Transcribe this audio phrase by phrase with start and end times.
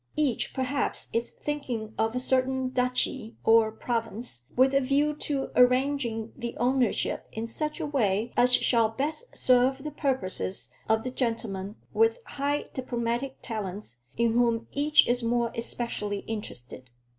[0.15, 6.31] Each, perhaps, is thinking of a certain duchy or province, with a view to arranging
[6.35, 11.75] the ownership in such a way as shall best serve the purposes of the gentleman
[11.93, 16.89] with high diplomatic talents in whom each is more especially interested.